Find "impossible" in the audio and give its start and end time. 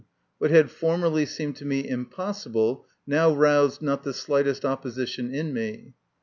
1.87-2.87